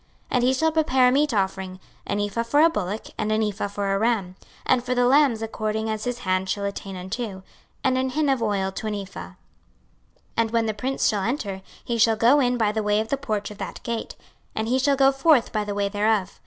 [0.31, 3.43] 26:046:007 And he shall prepare a meat offering, an ephah for a bullock, and an
[3.43, 4.35] ephah for a ram,
[4.65, 7.43] and for the lambs according as his hand shall attain unto,
[7.83, 9.29] and an hin of oil to an ephah.
[9.29, 9.35] 26:046:008
[10.37, 13.17] And when the prince shall enter, he shall go in by the way of the
[13.17, 14.15] porch of that gate,
[14.55, 16.39] and he shall go forth by the way thereof.